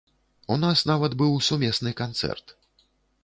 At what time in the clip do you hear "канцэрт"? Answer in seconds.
2.01-2.57